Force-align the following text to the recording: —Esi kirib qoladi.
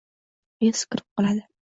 —Esi 0.69 0.87
kirib 0.93 1.15
qoladi. 1.21 1.43